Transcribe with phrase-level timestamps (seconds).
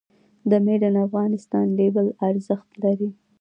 [0.49, 3.09] د "Made in Afghanistan" لیبل ارزښت لري؟